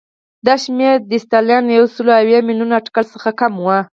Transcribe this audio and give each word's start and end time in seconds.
دا 0.45 0.53
شمېر 0.63 0.95
د 1.09 1.11
ستالین 1.25 1.63
له 1.67 1.73
یو 1.79 1.85
سل 1.95 2.07
اویا 2.19 2.39
میلیونه 2.47 2.73
اټکل 2.79 3.05
څخه 3.13 3.29
کم 3.39 3.53
و 3.59 3.65